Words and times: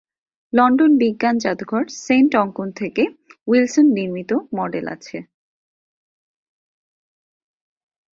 London 0.53 0.91
বিজ্ঞান 0.97 1.35
জাদুঘর 1.37 1.83
saint 2.05 2.31
অঙ্কন 2.35 2.69
থেকে 2.71 3.03
উইলসন 3.47 3.85
নির্মিত 3.97 4.31
মডেল 4.57 4.85
আছে। 4.87 5.17